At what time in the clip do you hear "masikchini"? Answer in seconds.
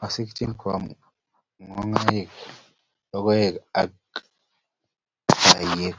0.00-0.54